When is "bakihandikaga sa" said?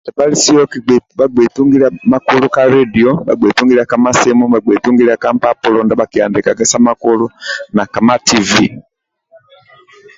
6.01-6.79